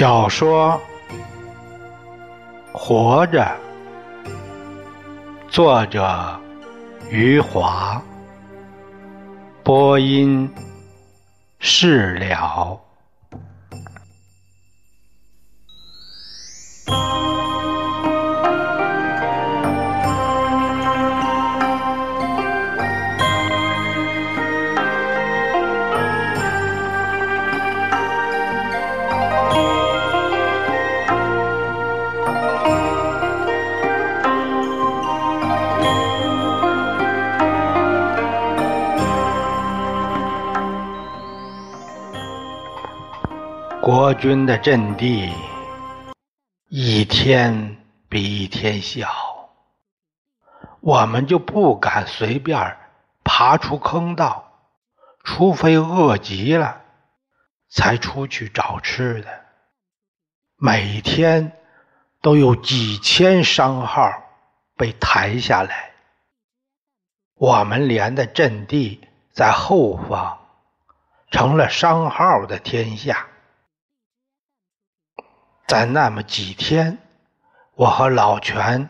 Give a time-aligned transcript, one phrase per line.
[0.00, 0.80] 小说
[2.72, 3.46] 《活着》，
[5.50, 6.40] 作者
[7.10, 8.00] 余华，
[9.62, 10.50] 播音
[11.58, 12.80] 释了。
[44.20, 45.32] 军的阵地
[46.68, 49.08] 一天比一天小，
[50.80, 52.76] 我们就不敢随便
[53.24, 54.60] 爬出坑道，
[55.24, 56.82] 除非饿极了，
[57.70, 59.28] 才出去找吃的。
[60.56, 61.52] 每天
[62.20, 64.12] 都有几千商号
[64.76, 65.92] 被抬下来，
[67.36, 69.00] 我们连的阵地
[69.32, 70.38] 在后方，
[71.30, 73.26] 成了商号的天下。
[75.70, 76.98] 在那么几天，
[77.76, 78.88] 我和老全、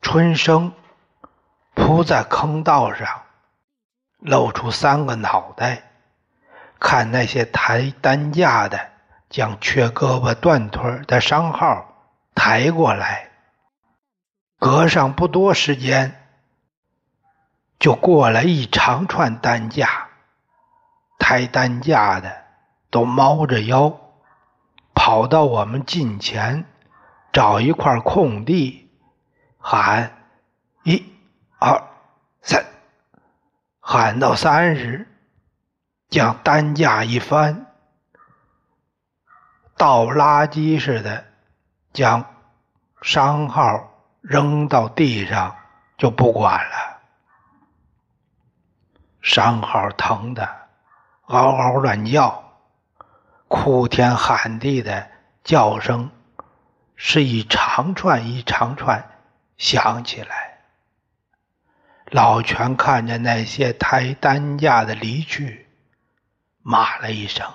[0.00, 0.72] 春生
[1.74, 3.22] 扑在坑道上，
[4.20, 5.82] 露出三个脑袋，
[6.78, 8.78] 看那些抬担架的
[9.30, 11.92] 将缺胳膊断腿的伤号
[12.36, 13.28] 抬过来。
[14.60, 16.24] 隔上不多时间，
[17.80, 20.06] 就过来一长串担架，
[21.18, 22.44] 抬担架的
[22.90, 23.98] 都猫着腰。
[24.94, 26.64] 跑到我们近前，
[27.32, 28.90] 找一块空地，
[29.58, 30.26] 喊
[30.84, 31.02] ：“一、
[31.58, 31.82] 二、
[32.40, 32.64] 三！”
[33.80, 35.08] 喊到三十，
[36.08, 37.66] 将担架一翻，
[39.76, 41.24] 倒垃圾似的
[41.92, 42.24] 将
[43.00, 45.56] 伤号扔到地上，
[45.98, 47.00] 就不管了。
[49.20, 50.48] 伤号疼的
[51.26, 52.41] 嗷嗷乱叫。
[53.54, 55.10] 哭天喊地的
[55.44, 56.10] 叫声
[56.96, 59.10] 是一长串一长串
[59.58, 60.58] 响起来。
[62.06, 65.68] 老全看着那些抬担架的离去，
[66.62, 67.46] 骂了一声：“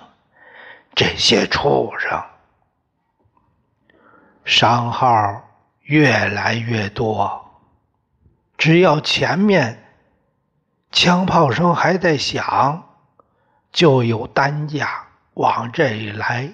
[0.94, 2.22] 这些畜生！”
[4.46, 5.10] 伤号
[5.80, 7.60] 越来越多，
[8.56, 9.84] 只要前面
[10.92, 12.88] 枪炮声还在响，
[13.72, 15.07] 就有担架。
[15.38, 16.52] 往这里来，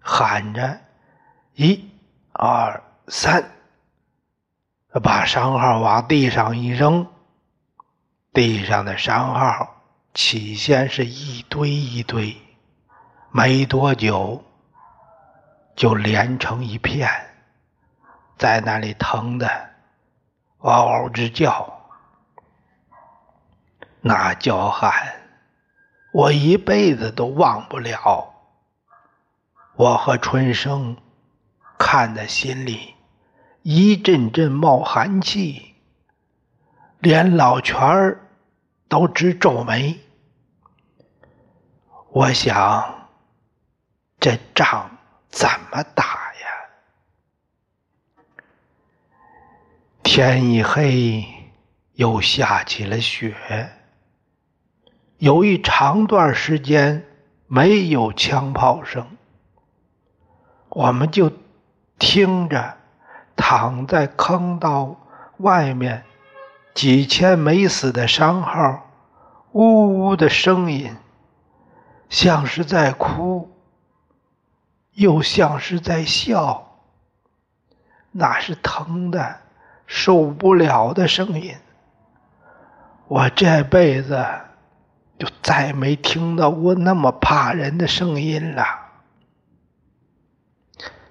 [0.00, 0.80] 喊着
[1.52, 1.90] “一、
[2.32, 3.50] 二、三”，
[5.04, 7.06] 把伤号往地上一扔，
[8.32, 9.82] 地上的伤号
[10.14, 12.34] 起先是一堆一堆，
[13.30, 14.42] 没多久
[15.74, 17.10] 就连成一片，
[18.38, 19.50] 在那里疼的
[20.60, 21.78] 嗷嗷直叫，
[24.00, 25.25] 那叫喊。
[26.16, 28.32] 我一辈子都忘不了。
[29.74, 30.96] 我和春生
[31.78, 32.94] 看在心里，
[33.60, 35.74] 一阵阵冒寒气，
[37.00, 38.30] 连老全儿
[38.88, 40.00] 都直皱眉。
[42.08, 43.10] 我想，
[44.18, 44.90] 这仗
[45.28, 46.48] 怎么打呀？
[50.02, 51.26] 天一黑，
[51.92, 53.36] 又下起了雪。
[55.18, 57.02] 有一长段时间
[57.46, 59.06] 没有枪炮声，
[60.68, 61.32] 我们就
[61.98, 62.76] 听着
[63.34, 64.94] 躺在坑道
[65.38, 66.04] 外面
[66.74, 68.90] 几千没死的伤号
[69.52, 70.94] 呜呜的声音，
[72.10, 73.50] 像是在哭，
[74.92, 76.76] 又像是在笑，
[78.12, 79.36] 那是疼的
[79.86, 81.54] 受不了的声音。
[83.08, 84.22] 我这辈子。
[85.18, 88.64] 就再没听到过那么怕人的声音了，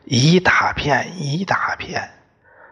[0.04, 2.12] 一大片一大片，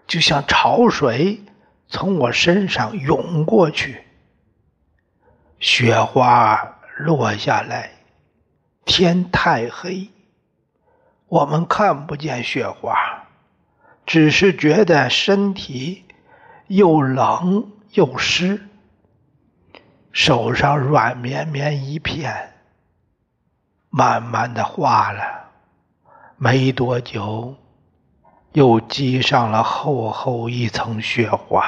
[0.05, 1.41] 就像潮水
[1.87, 4.03] 从我身上涌过去。
[5.59, 7.89] 雪花落下来，
[8.85, 10.09] 天太黑，
[11.27, 13.25] 我们看不见雪花，
[14.05, 16.03] 只是觉得身体
[16.67, 18.67] 又冷又湿。
[20.13, 22.53] 手上软绵绵一片，
[23.89, 25.49] 慢慢的化了，
[26.37, 27.55] 没多久，
[28.51, 31.65] 又积上了厚厚一层雪花。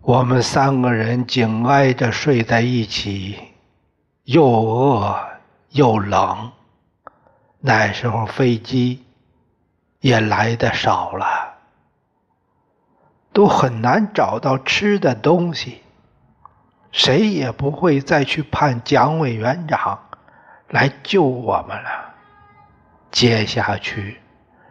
[0.00, 3.38] 我们三个人紧挨着睡在一起，
[4.24, 5.16] 又饿
[5.68, 6.50] 又冷，
[7.60, 9.04] 那时候飞机
[10.00, 11.51] 也来的少了，
[13.32, 15.82] 都很难找到吃的东西，
[16.90, 19.98] 谁也不会再去盼蒋委员长
[20.68, 22.14] 来救我们了。
[23.10, 24.20] 接下去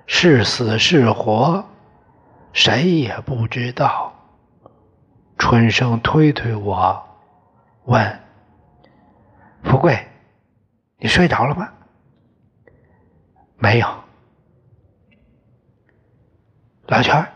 [0.05, 1.65] 是死是活，
[2.53, 4.13] 谁也不知道。
[5.37, 7.03] 春生推推我，
[7.85, 8.19] 问
[9.63, 10.07] ：“富贵。”
[11.03, 11.67] 你睡着了吗？
[13.57, 13.87] 没有。
[16.85, 17.27] 老全，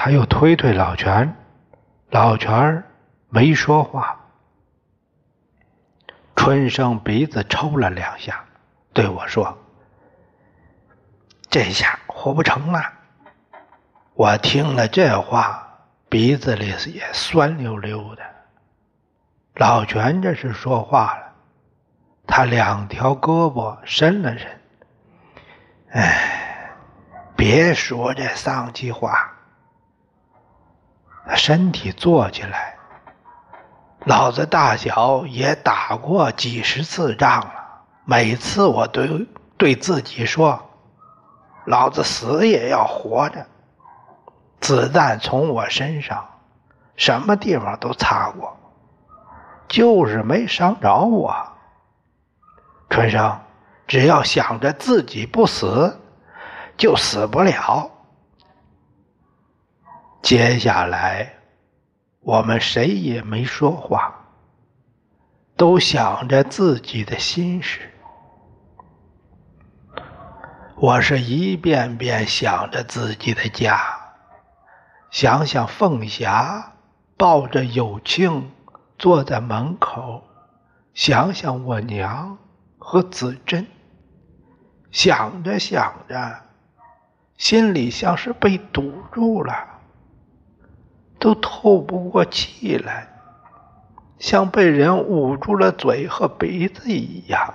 [0.00, 1.34] 他又推推老全，
[2.10, 2.84] 老全
[3.30, 4.20] 没说话。
[6.36, 8.44] 春生鼻子抽了两下，
[8.92, 9.58] 对我说
[11.50, 12.80] ：“这下活不成了。”
[14.14, 15.68] 我听了这话，
[16.08, 18.22] 鼻子里也酸溜溜的。
[19.56, 21.32] 老全这是说话了。
[22.24, 24.60] 他两条胳膊伸了伸，
[25.90, 26.70] 哎，
[27.34, 29.34] 别说这丧气话。
[31.36, 32.76] 身体坐起来，
[34.04, 37.52] 老子大小也打过几十次仗了，
[38.04, 39.26] 每次我对
[39.56, 40.58] 对自己说，
[41.66, 43.46] 老子死也要活着。
[44.60, 46.26] 子弹从我身上
[46.96, 48.56] 什么地方都擦过，
[49.68, 51.34] 就是没伤着我。
[52.90, 53.38] 春生，
[53.86, 56.00] 只要想着自己不死，
[56.76, 57.88] 就死不了。
[60.22, 61.34] 接下来，
[62.20, 64.26] 我们谁也没说话，
[65.56, 67.92] 都想着自己的心事。
[70.76, 73.80] 我是一遍遍想着自己的家，
[75.10, 76.72] 想想凤霞
[77.16, 78.52] 抱着有庆
[78.98, 80.22] 坐在门口，
[80.94, 82.38] 想想我娘。
[82.80, 83.66] 和子珍
[84.90, 86.40] 想着想着，
[87.36, 89.77] 心里像是被堵住了，
[91.18, 93.08] 都透不过气来，
[94.18, 97.54] 像被人捂住了嘴和鼻子一样。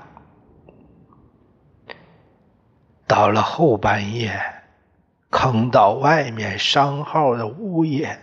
[3.07, 4.39] 到了后半夜，
[5.30, 8.19] 坑道外面商号的呜咽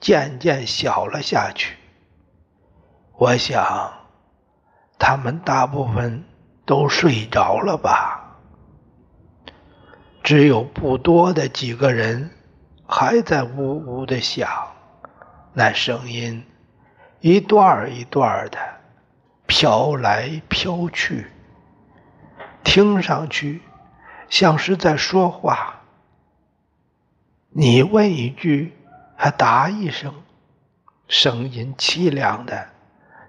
[0.00, 1.76] 渐渐小了下去，
[3.16, 3.92] 我想。
[4.96, 6.24] 他们大部分
[6.64, 8.38] 都睡着了吧？
[10.22, 12.30] 只有不多的几个人
[12.86, 14.48] 还在呜呜的响，
[15.52, 16.44] 那声音
[17.20, 18.58] 一段一段的
[19.46, 21.26] 飘来飘去，
[22.62, 23.62] 听上去
[24.28, 25.80] 像是在说话。
[27.50, 28.72] 你问一句，
[29.16, 30.14] 他答一声，
[31.08, 32.68] 声音凄凉的。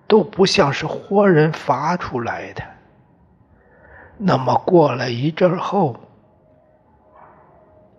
[0.07, 2.63] 都不像是活人发出来的。
[4.19, 5.99] 那么过了一阵后，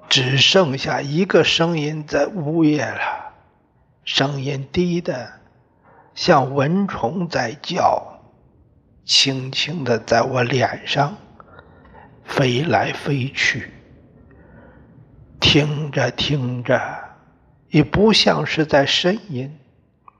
[0.08, 3.34] 只剩下一个声音在呜咽了，
[4.04, 5.32] 声音低的
[6.14, 8.20] 像蚊虫在叫，
[9.04, 11.16] 轻轻的在我脸上
[12.24, 13.72] 飞来飞去。
[15.40, 16.80] 听着听着，
[17.68, 19.58] 也不像是在呻吟，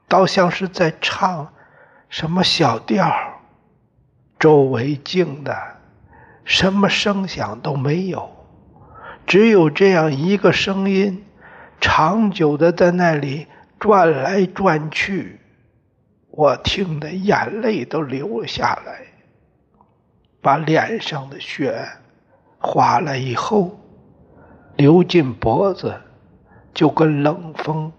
[0.09, 1.53] 倒像是在唱。
[2.09, 3.13] 什么小调？
[4.39, 5.57] 周围静的，
[6.45, 8.36] 什么声响都没有，
[9.27, 11.25] 只有这样一个声音，
[11.81, 13.49] 长久的在那里
[13.81, 15.41] 转来转去。
[16.31, 19.01] 我听得眼泪都流了下来，
[20.41, 21.89] 把脸上的血
[22.59, 23.81] 化了以后，
[24.77, 26.01] 流进脖子，
[26.73, 27.93] 就跟冷风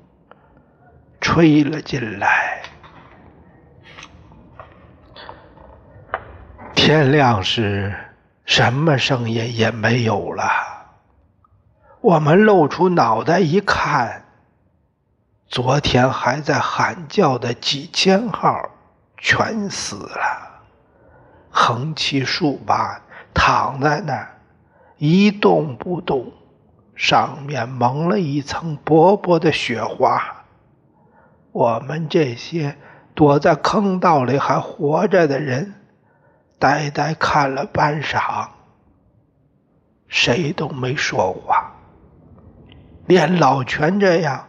[1.19, 2.61] 吹了进来。
[6.73, 7.93] 天亮时，
[8.45, 10.76] 什么声音也没有了。
[12.01, 14.25] 我们露出脑袋一看，
[15.47, 18.69] 昨天还在喊叫的几千号
[19.17, 20.61] 全死了，
[21.49, 23.01] 横七竖八
[23.33, 24.39] 躺在那儿，
[24.97, 26.31] 一动不动，
[26.95, 30.45] 上面蒙了一层薄薄的雪花。
[31.51, 32.77] 我们这些
[33.15, 35.73] 躲在坑道里还活着的人。
[36.59, 38.47] 呆呆看了半晌，
[40.07, 41.71] 谁都没说话，
[43.07, 44.47] 连老全这样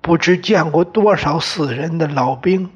[0.00, 2.70] 不知见过多少死人的老兵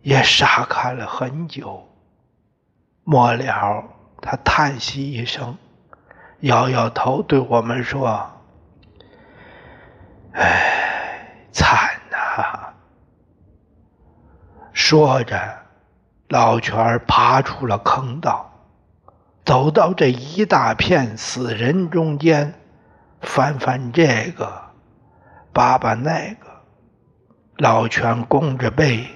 [0.00, 1.88] 也傻看了很久。
[3.04, 3.84] 末了，
[4.20, 5.58] 他叹息一声，
[6.40, 8.30] 摇摇头，对我们说
[10.32, 12.72] ：“唉，惨呐！”
[14.72, 15.58] 说着。
[16.28, 18.50] 老全爬出了坑道，
[19.44, 22.54] 走到这一大片死人中间，
[23.22, 24.62] 翻翻这个，
[25.52, 26.46] 扒扒那个。
[27.58, 29.06] 老全弓着背，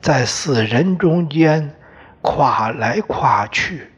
[0.00, 1.74] 在死人中间
[2.20, 3.90] 跨来跨去，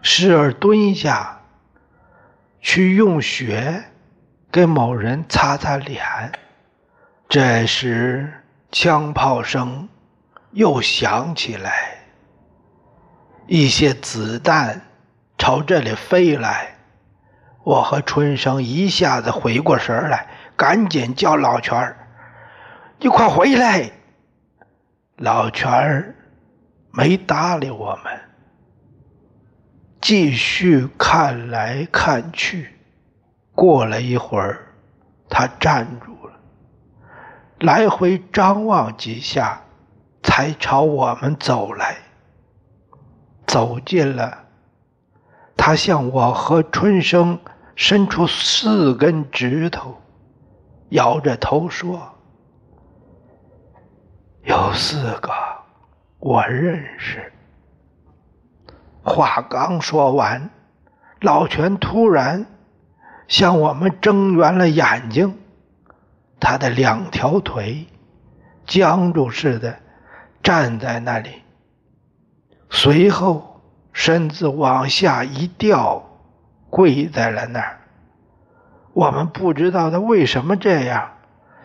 [0.00, 1.40] 时而蹲下
[2.60, 3.84] 去用血
[4.50, 6.02] 给某人擦擦脸。
[7.28, 8.32] 这时，
[8.72, 9.88] 枪炮声
[10.50, 11.98] 又响起来，
[13.46, 14.80] 一些子弹
[15.38, 16.71] 朝这里飞来。
[17.64, 20.26] 我和春生一下子回过神来。
[20.54, 21.96] 赶紧叫老全儿，
[23.00, 23.90] 你快回来！
[25.16, 26.14] 老全儿
[26.92, 28.20] 没搭理我们，
[30.00, 32.78] 继续看来看去。
[33.54, 34.74] 过了一会儿，
[35.28, 36.34] 他站住了，
[37.60, 39.62] 来回张望几下，
[40.22, 41.96] 才朝我们走来。
[43.46, 44.44] 走近了，
[45.56, 47.40] 他向我和春生
[47.74, 49.98] 伸出四根指头。
[50.90, 52.12] 摇着头说
[54.44, 55.32] ：“有四个，
[56.18, 57.32] 我认识。”
[59.02, 60.50] 话刚说完，
[61.20, 62.46] 老全突然
[63.26, 65.38] 向我们睁圆了眼睛，
[66.38, 67.86] 他的两条腿
[68.66, 69.78] 僵住似的
[70.42, 71.30] 站在那里，
[72.68, 73.62] 随后
[73.92, 76.11] 身子往下一掉，
[76.72, 77.80] 跪在了那儿。
[78.94, 81.12] 我们不知道他为什么这样，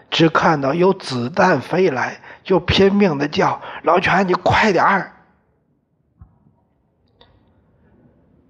[0.10, 5.14] 只看到有子弹飞来，就拼命的叫：“老全，你快点儿！”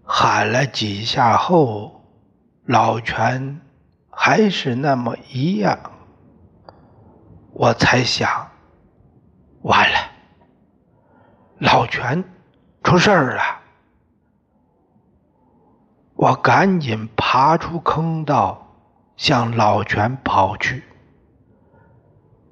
[0.03, 2.03] 喊了几下后，
[2.65, 3.61] 老全
[4.09, 5.77] 还是那么一样。
[7.53, 8.49] 我才想，
[9.61, 9.97] 完了，
[11.59, 12.23] 老全
[12.83, 13.43] 出事儿了。
[16.17, 18.65] 我赶紧爬出坑道。
[19.17, 20.83] 向老全跑去，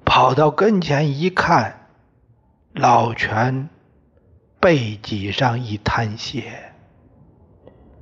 [0.04, 1.86] 跑到跟前一看，
[2.72, 3.68] 老全
[4.58, 6.72] 背脊上一滩血，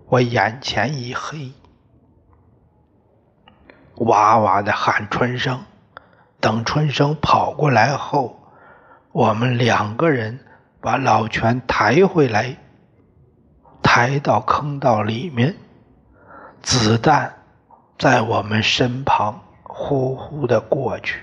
[0.06, 1.52] 我眼前一黑，
[3.96, 5.62] 哇哇的喊春生。
[6.40, 8.40] 等春生跑过来后，
[9.12, 10.40] 我们两个人
[10.80, 12.56] 把老全抬回来，
[13.96, 15.54] 抬到坑道里面，
[16.62, 17.32] 子弹。
[17.96, 21.22] 在我们身旁呼呼的过去，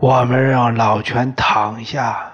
[0.00, 2.32] 我们让老全躺下，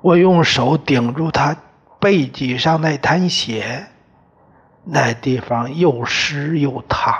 [0.00, 1.56] 我用手顶住他
[1.98, 3.84] 背脊上那滩血，
[4.84, 7.12] 那地方又湿又烫，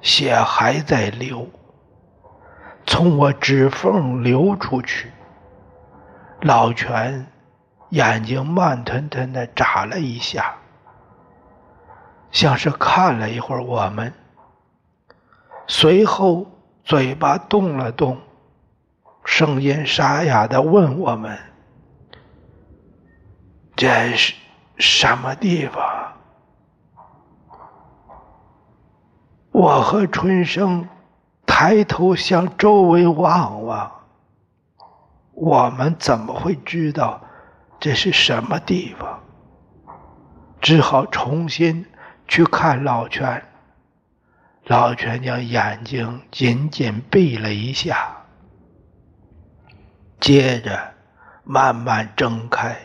[0.00, 1.46] 血还在流，
[2.86, 5.12] 从我指缝流出去。
[6.42, 7.26] 老泉
[7.90, 10.54] 眼睛慢吞吞的眨了一下。
[12.30, 14.14] 像是看了一会儿我们，
[15.66, 16.46] 随后
[16.84, 18.18] 嘴巴动了动，
[19.24, 21.36] 声音沙哑的问我们
[23.74, 24.34] ：“这是
[24.78, 25.82] 什么地方？”
[29.50, 30.88] 我和春生
[31.44, 33.90] 抬头向周围望望，
[35.40, 37.20] 我们怎么会知道
[37.80, 39.20] 这是什么地方？
[40.60, 41.86] 只好重新。
[42.28, 43.42] 去看老泉，
[44.66, 48.18] 老泉将眼睛紧紧闭了一下，
[50.20, 50.94] 接着
[51.42, 52.76] 慢慢睁开，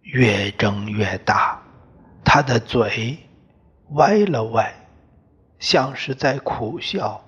[0.00, 1.62] 越睁越大，
[2.24, 3.16] 他的嘴
[3.90, 4.74] 歪了歪，
[5.60, 7.22] 像是在苦笑。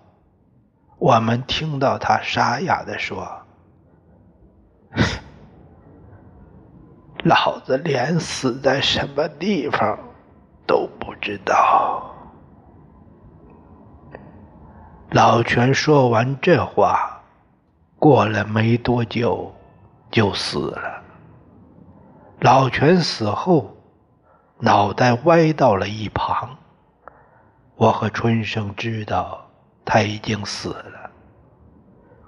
[0.98, 3.41] 我们听到他沙哑的说
[7.24, 9.98] ：“老子连死在什么地方。”
[10.64, 12.14] 都不知道。
[15.10, 17.20] 老全说完这话，
[17.98, 19.52] 过了没多久
[20.10, 21.02] 就死了。
[22.40, 23.76] 老全死后，
[24.60, 26.56] 脑袋歪到了一旁。
[27.74, 29.50] 我和春生知道
[29.84, 31.10] 他已经死了，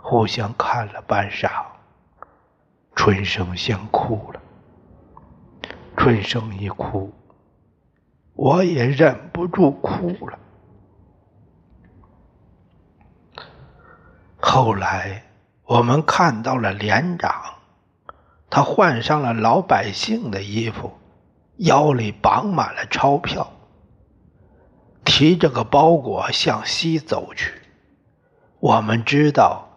[0.02, 1.48] 互相看了半晌。
[2.94, 4.40] 春生先哭了，
[5.96, 7.12] 春生一哭。
[8.34, 10.38] 我也忍不住哭了。
[14.40, 15.22] 后来
[15.64, 17.32] 我们看到了连长，
[18.50, 20.92] 他换上了老百姓的衣服，
[21.56, 23.50] 腰里绑满了钞票，
[25.04, 27.52] 提着个包裹向西走去。
[28.60, 29.68] 我们知道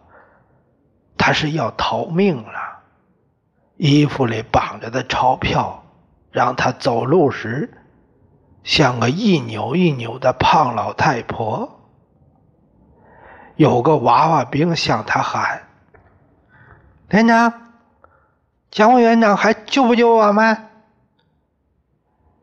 [1.16, 2.67] 他是要逃命了，
[3.78, 5.84] 衣服里绑着的钞票
[6.32, 7.72] 让他走路时
[8.64, 11.80] 像个一扭一扭的胖老太婆。
[13.54, 15.68] 有个娃娃兵向他喊
[17.08, 17.52] ：“连长，
[18.70, 20.68] 蒋委员长还救不救我们？”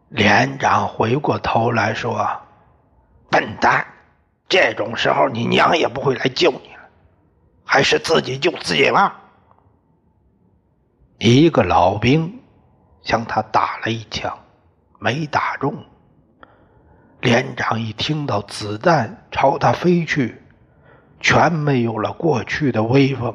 [0.08, 2.25] 连长回过头来说
[3.30, 3.86] ：“笨蛋，
[4.48, 6.84] 这种时候你娘也不会来救你了，
[7.65, 9.22] 还是自己救自己吧。”
[11.17, 12.41] 一个老兵
[13.01, 14.38] 向他打了一枪，
[15.00, 15.74] 没打中。
[17.22, 20.41] 连长一听到子弹朝他飞去。
[21.22, 23.34] 全没有了过去的威风，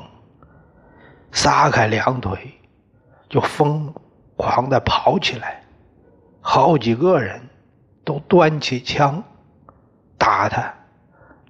[1.33, 2.61] 撒开两腿，
[3.29, 3.93] 就疯
[4.37, 5.65] 狂的跑起来。
[6.41, 7.49] 好几个人
[8.05, 9.25] 都端起枪
[10.17, 10.73] 打他，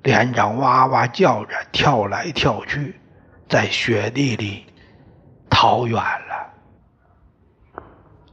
[0.02, 2.98] 连长哇哇叫着跳来跳去，
[3.46, 4.64] 在雪地里
[5.60, 6.54] 跑远了。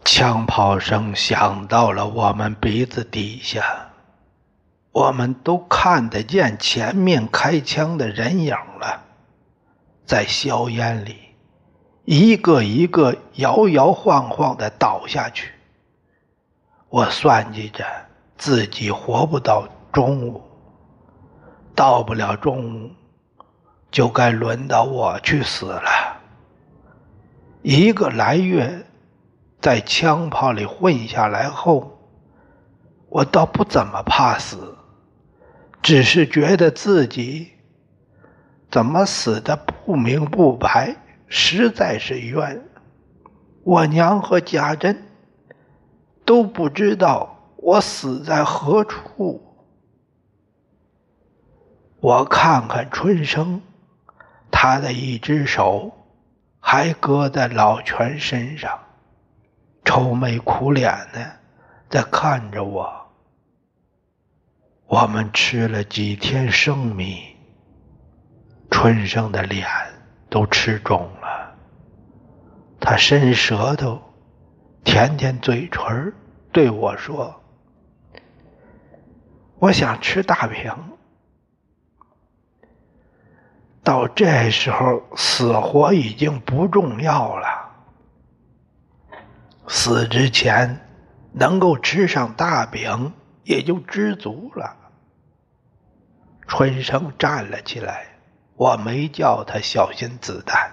[0.06, 3.90] 枪炮声响到了我们鼻子底下。
[4.94, 9.04] 我们都看得见前面开枪的人影了，
[10.06, 11.18] 在硝烟里，
[12.06, 15.52] 一个一个摇摇晃晃的倒下去。
[16.88, 17.84] 我算计着
[18.38, 20.42] 自己活不到中午，
[21.76, 22.92] 到不了中午，
[23.92, 26.17] 就该轮到我去死了。
[27.70, 28.86] 一个来月
[29.60, 32.00] 在枪炮里混下来后，
[33.10, 34.74] 我倒不怎么怕死。
[35.82, 37.50] 只是觉得自己
[38.72, 40.96] 怎么死的不明不白，
[41.28, 42.64] 实在是冤。
[43.64, 45.04] 我娘和家珍
[46.24, 49.42] 都不知道我死在何处。
[52.00, 53.62] 我看看春生，
[54.50, 55.92] 他的一只手
[56.70, 58.78] 还搁在老全身上，
[59.86, 61.40] 愁眉苦脸的
[61.90, 63.08] 在看着我。
[64.86, 67.38] 我们吃了几天生米，
[68.70, 69.66] 春生的脸
[70.30, 71.56] 都吃肿了。
[72.82, 74.02] 他伸舌头，
[74.84, 76.14] 舔舔嘴唇，
[76.52, 77.34] 对我说
[79.60, 80.70] ：“我想吃大饼。”
[83.88, 87.48] 到这时候，死活已经不重要了。
[89.66, 90.86] 死之前
[91.32, 93.14] 能够吃上大饼。
[93.48, 94.76] 也就知足了。
[96.50, 98.06] 春生站了起来，
[98.58, 100.70] 我没叫他小心子弹。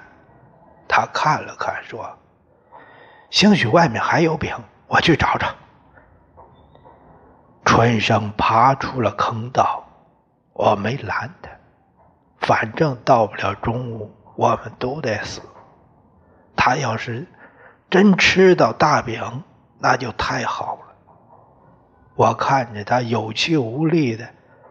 [0.89, 2.19] 他看了看，说
[3.31, 4.53] ：“兴许外面还有饼，
[4.89, 5.55] 我去找找。”
[7.65, 9.87] 春生爬出了坑道，
[10.53, 11.51] 我没拦他。
[12.47, 15.41] 反正到不了中午，我们都得死。
[16.55, 17.27] 他要是
[17.91, 19.43] 真吃到大饼，
[19.79, 20.81] 那就太好了。
[22.15, 24.29] 我看着他有气无力的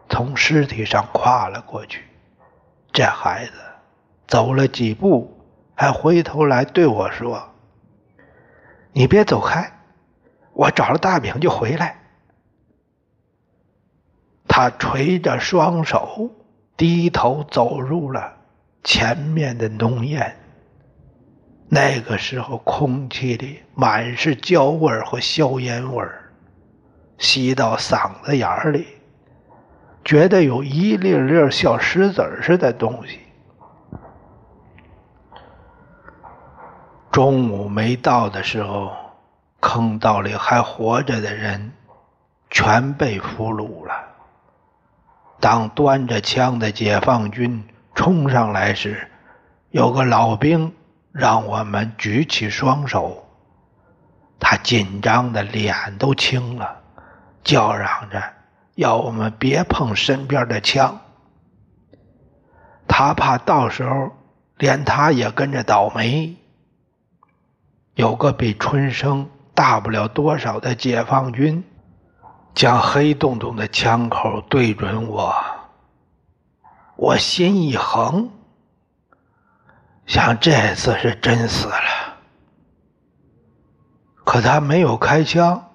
[0.08, 2.04] 从尸体上跨了过去，
[2.92, 3.52] 这孩子
[4.26, 7.50] 走了几步，还回头来对我说
[8.92, 9.80] ：“你别走开，
[10.52, 11.98] 我找了大饼就回来。”
[14.46, 16.30] 他垂着双手，
[16.76, 18.34] 低头走入了
[18.82, 20.36] 前面的浓烟。
[21.68, 26.04] 那个时候，空气里满是焦味和硝烟味。
[27.16, 28.86] 吸到嗓子眼里，
[30.04, 33.20] 觉得有一粒粒小石子似的东西。
[37.10, 38.92] 中午没到的时候，
[39.60, 41.72] 坑道里还活着的人
[42.50, 43.94] 全被俘虏了。
[45.44, 47.62] 当端着枪的解放军
[47.94, 49.10] 冲上来时，
[49.68, 50.72] 有个老兵
[51.12, 53.28] 让我们举起双手，
[54.40, 56.80] 他紧张的脸都青了。
[57.42, 58.22] 叫嚷着
[58.74, 60.98] 要我们别碰身边的枪，
[62.88, 64.12] 他怕到时候
[64.56, 66.36] 连他也跟着倒霉。
[67.92, 71.62] 有个比春生大不了多少的解放军，
[72.54, 75.34] 将黑洞洞的枪口对准我，
[76.96, 78.30] 我心一横，
[80.06, 82.16] 想这次是真死了。
[84.24, 85.70] 可他没有开枪。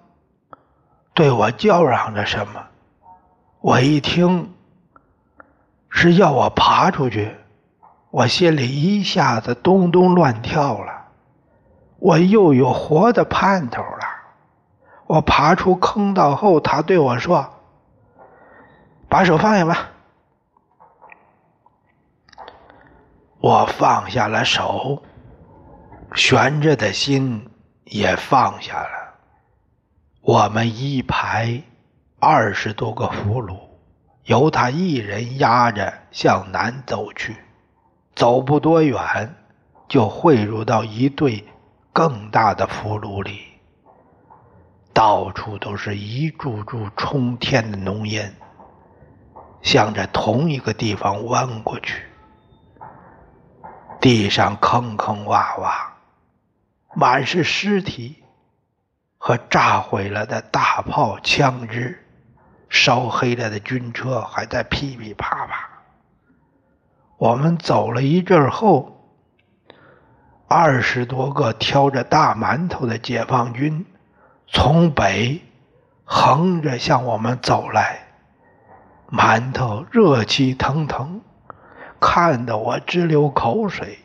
[1.13, 2.65] 对我叫嚷着什么？
[3.59, 4.53] 我一听
[5.89, 7.35] 是要我爬出去，
[8.09, 11.07] 我心里一下子咚咚乱跳了。
[11.97, 14.08] 我又有活的盼头了。
[15.09, 17.49] 我爬出坑道后，他对我说
[19.09, 19.89] ：“把手放下吧。”
[23.41, 25.01] 我放下了手，
[26.13, 27.49] 悬着的心
[27.85, 29.15] 也放下了。
[30.21, 31.63] 我们一排
[32.19, 33.57] 二十多个俘虏，
[34.25, 37.35] 由他一人押着向南走去。
[38.13, 39.33] 走不多远，
[39.87, 41.43] 就汇入到一队
[41.91, 43.48] 更大的俘虏里。
[44.99, 48.35] 到处都是一柱柱冲天的浓烟，
[49.61, 52.03] 向着同一个地方弯过去。
[54.01, 55.71] 地上坑坑洼洼，
[56.93, 58.21] 满是尸体
[59.17, 62.05] 和炸毁了的大炮、枪支，
[62.67, 65.69] 烧黑了的军车还在噼噼啪啪。
[67.15, 69.15] 我们走了一阵后，
[70.49, 73.85] 二十多个挑着大馒头的解放军。
[74.51, 75.41] 从北
[76.03, 78.07] 横着向我们走来，
[79.11, 81.21] 馒头热气腾腾，
[81.99, 83.99] 看得我直流口水。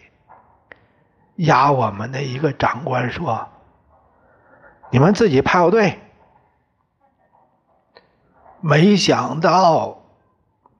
[1.36, 3.48] 押我们的一个长官说
[4.90, 5.98] ：“你们自己排好队。”
[8.60, 10.02] 没想到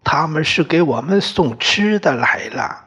[0.05, 2.85] 他们是给我们送吃的来了。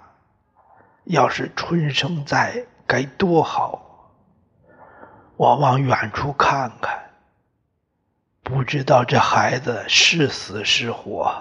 [1.04, 3.87] 要是春生在，该多好！
[5.38, 7.00] 我往远处看看，
[8.42, 11.32] 不知道这孩子是死是活。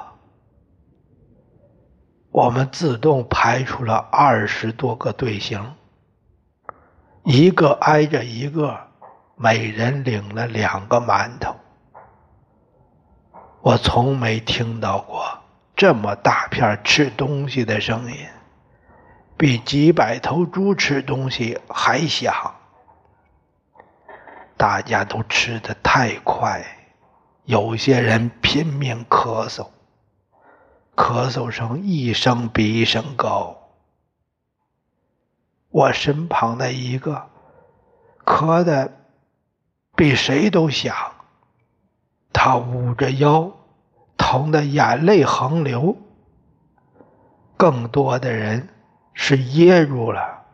[2.31, 5.75] 我们自动排出了二十多个队形，
[7.25, 8.79] 一个挨着一个，
[9.35, 11.57] 每人领了两个馒头。
[13.63, 15.39] 我从没听到过
[15.75, 18.19] 这么大片吃东西的声音，
[19.39, 22.55] 比几百头猪吃东西还响。
[24.57, 26.65] 大家都吃的太快，
[27.45, 29.67] 有些人拼命咳嗽，
[30.95, 33.57] 咳嗽声一声比一声高。
[35.69, 37.29] 我身旁的一个
[38.25, 38.93] 咳的
[39.95, 40.95] 比谁都响，
[42.33, 43.53] 他捂着腰，
[44.17, 45.99] 疼得眼泪横流。
[47.59, 48.69] 更多的人
[49.13, 50.45] 是噎住了，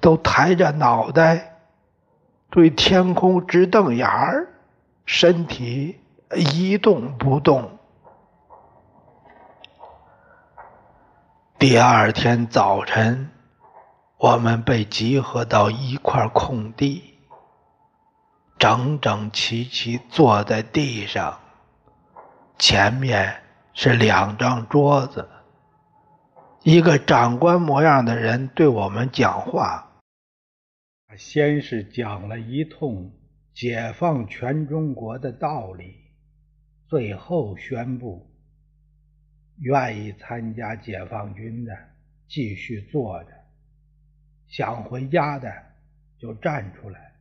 [0.00, 1.53] 都抬着脑袋。
[2.54, 4.46] 对天空直瞪眼儿，
[5.06, 5.98] 身体
[6.36, 7.80] 一动不动。
[11.58, 13.28] 第二天早晨，
[14.18, 17.18] 我们被集合到一块空地，
[18.56, 21.40] 整整齐齐坐在地上，
[22.56, 25.28] 前面是两张桌子，
[26.62, 29.88] 一个长官模样的人对我们讲话。
[31.16, 33.12] 先是讲了一通
[33.52, 35.94] 解放全中国的道理，
[36.88, 38.26] 最后宣布：
[39.58, 41.76] 愿意参加解放军的
[42.26, 43.30] 继续坐着，
[44.48, 45.52] 想回家的
[46.18, 47.14] 就站出来，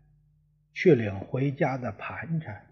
[0.74, 2.66] 去领回家的盘缠。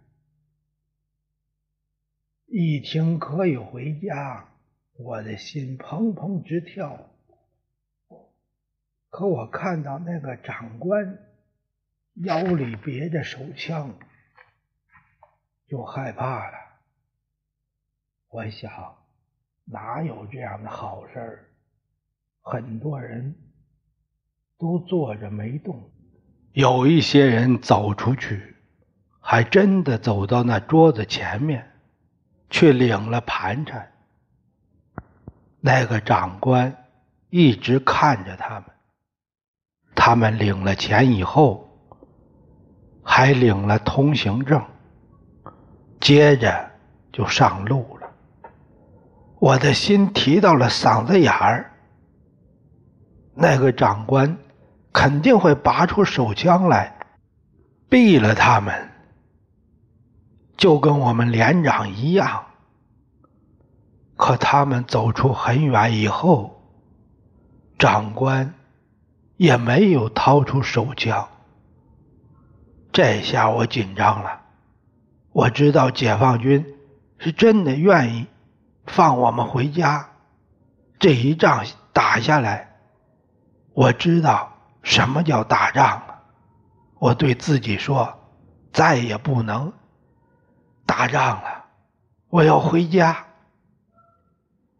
[2.47, 4.49] 一听可以回家，
[4.97, 7.10] 我的心砰砰直跳。
[9.11, 11.19] 可我看到那个长官
[12.23, 13.93] 腰里别着手枪，
[15.67, 16.57] 就害怕了。
[18.29, 18.71] 我想，
[19.65, 21.45] 哪有这样的好事儿？
[22.41, 23.35] 很多人
[24.57, 25.91] 都坐着没动，
[26.53, 28.55] 有一些人走出去，
[29.19, 31.69] 还真的走到那桌子前面，
[32.49, 33.91] 去领了盘缠。
[35.59, 36.87] 那个长官
[37.29, 38.71] 一直看着他们。
[40.03, 41.69] 他们领了钱以后，
[43.03, 44.59] 还领了通行证，
[45.99, 46.71] 接着
[47.13, 48.09] 就上路了。
[49.37, 51.71] 我的心提到了嗓子眼儿。
[53.35, 54.39] 那个长官
[54.91, 56.97] 肯定会拔出手枪来，
[57.87, 58.89] 毙了他们，
[60.57, 62.43] 就跟我们连长一样。
[64.17, 66.59] 可他们走出很远以后，
[67.77, 68.51] 长官。
[69.41, 71.27] 也没有掏出手枪，
[72.91, 74.39] 这下我紧张了。
[75.31, 76.63] 我知道解放军
[77.17, 78.27] 是真的愿意
[78.85, 80.09] 放我们回家。
[80.99, 82.75] 这一仗打下来，
[83.73, 84.51] 我知道
[84.83, 86.21] 什么叫打仗了。
[86.99, 88.19] 我对自己说，
[88.71, 89.73] 再也不能
[90.85, 91.65] 打仗了，
[92.29, 93.25] 我要回家。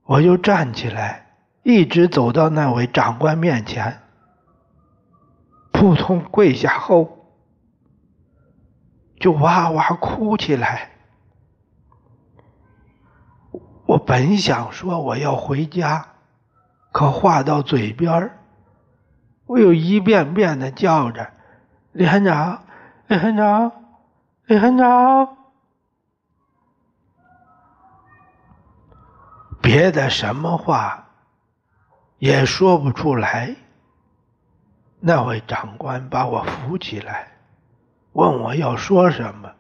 [0.04, 1.32] 我就站起来，
[1.64, 3.98] 一直走到那位长官面前。
[5.82, 7.26] 扑通跪下后，
[9.20, 10.92] 就哇哇哭起来。
[13.88, 16.10] 我本想说我要回家，
[16.92, 18.38] 可话到嘴边儿，
[19.48, 21.32] 我又一遍遍的叫着
[21.94, 22.62] ：“连长，
[23.08, 23.72] 连长，
[24.46, 25.36] 连长。”
[29.60, 31.08] 别的什么话
[32.20, 33.56] 也说不出来。
[35.04, 37.32] 那位长官把我扶起来，
[38.14, 39.52] 问我要说什么，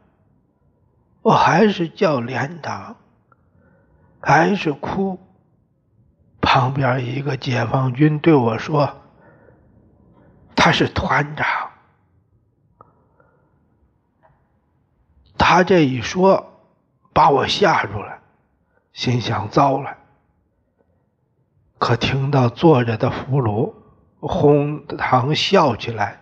[1.23, 2.97] 我还是叫连长，
[4.21, 5.19] 还是哭。
[6.39, 9.01] 旁边一个解放军对我说
[10.55, 11.71] ：“他是团长。”
[15.39, 16.61] 他这一说，
[17.13, 18.19] 把我吓住了。
[18.93, 19.97] 心想：糟了！
[21.79, 23.73] 可听到坐着的俘虏
[24.21, 26.21] 哄堂笑起来，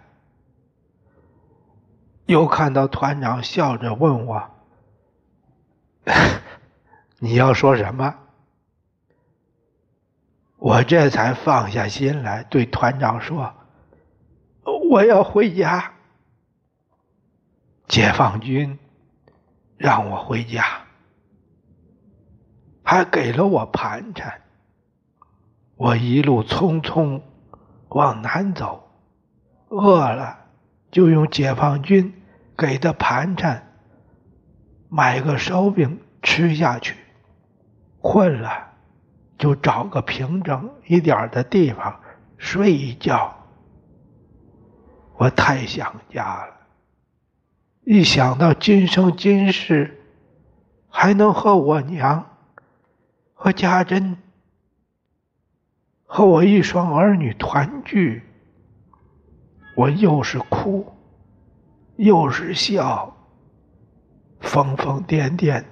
[2.25, 4.49] 又看到团长笑着问我
[7.19, 8.15] ：“你要说什么？”
[10.57, 13.53] 我这才放下心来，对团长说
[14.89, 15.93] ：“我要回家。”
[17.87, 18.77] 解放军
[19.77, 20.63] 让我回家。
[22.83, 24.41] 还给了我盘缠，
[25.75, 27.21] 我一路匆匆
[27.89, 28.91] 往南走，
[29.67, 30.37] 饿了
[30.91, 32.13] 就用解放军
[32.57, 33.67] 给的盘缠
[34.89, 36.95] 买个烧饼吃下去，
[38.01, 38.71] 困了
[39.37, 41.99] 就找个平整一点的地方
[42.37, 43.35] 睡一觉。
[45.17, 46.53] 我太想家了，
[47.83, 50.01] 一想到今生今世
[50.89, 52.25] 还能和我娘。
[53.41, 54.17] 和家珍
[56.11, 58.23] 和我一双儿女团聚，
[59.75, 60.91] 我又是哭
[61.97, 63.15] 又是笑，
[64.39, 65.63] 疯疯癫癫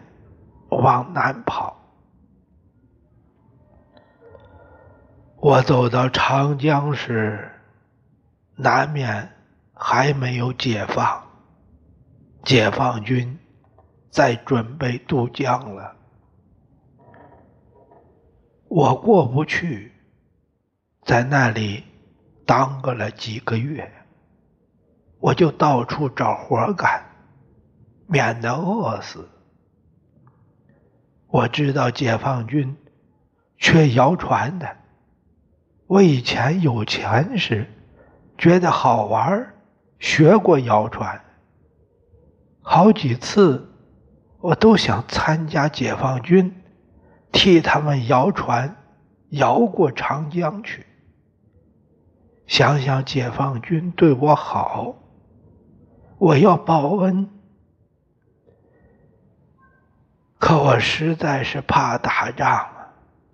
[0.70, 1.76] 往南跑。
[5.38, 7.52] 我走到长江时，
[8.56, 9.28] 南面
[9.74, 11.20] 还没有解放，
[12.44, 13.40] 解放军
[14.12, 15.96] 在准备渡江了。
[18.68, 19.92] 我过不去，
[21.08, 21.86] 在那里
[22.46, 23.90] 耽搁了几个月，
[25.22, 27.02] 我就到处找活干，
[28.08, 29.26] 免得饿死。
[31.28, 32.76] 我知道解放军
[33.58, 34.68] 缺摇船的，
[35.86, 37.66] 我以前有钱时
[38.38, 39.54] 觉得好玩，
[40.00, 41.22] 学过摇船，
[42.62, 43.74] 好几次
[44.42, 46.54] 我都想参加解放军。
[47.32, 48.76] 替他们摇船，
[49.30, 50.86] 摇过长江去。
[52.48, 54.96] 想想解放军对我好，
[56.18, 57.30] 我要报恩。
[60.40, 62.66] 可我实在是怕打仗，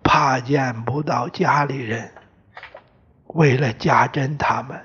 [0.02, 2.10] 怕见不到家里人。
[3.28, 4.84] 为了家珍他们，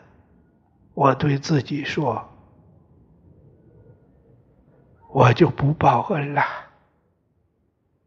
[0.93, 2.29] 我对自己说，
[5.09, 6.43] 我就不报恩了。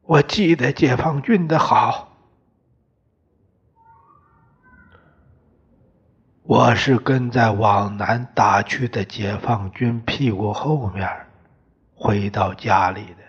[0.02, 2.11] 我记得解放军的好，
[6.54, 11.08] 我是跟在往南打去的解放军屁股后面
[11.94, 13.22] 回到家里的。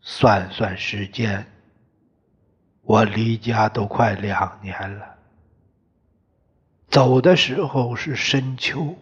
[0.00, 1.46] 算算时间，
[2.80, 5.14] 我离家都快两年了。
[6.88, 8.96] 走的时候是深秋，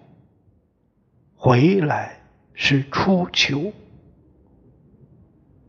[1.37, 2.19] 回来
[2.53, 3.73] 是初秋。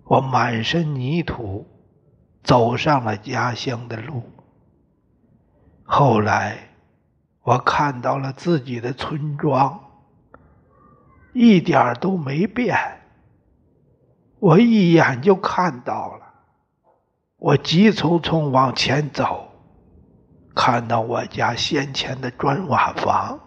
[0.06, 1.68] 我满身泥土，
[2.42, 4.24] 走上了家乡的路。
[5.84, 6.69] 后来，
[7.44, 9.80] 我看到了自己的村庄，
[11.34, 12.78] 一点都没变。
[14.40, 16.26] 我一眼就看到了，
[17.38, 19.48] 我急匆匆往前走，
[20.56, 23.40] 看到我家先前的砖瓦房，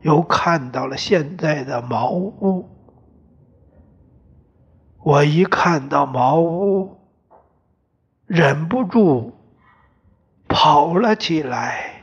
[0.00, 2.68] 又看到了现在的茅屋。
[5.02, 6.98] 我一看到茅屋，
[8.26, 9.34] 忍不住
[10.48, 11.95] 跑了起来。